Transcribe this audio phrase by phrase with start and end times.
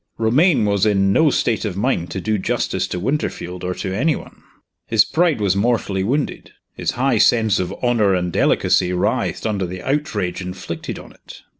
[0.17, 4.15] Romayne was in no state of mind to do justice to Winterfield or to any
[4.15, 4.41] one.
[4.87, 9.83] His pride was mortally wounded; his high sense of honor and delicacy writhed under the
[9.83, 11.43] outrage inflicted on it.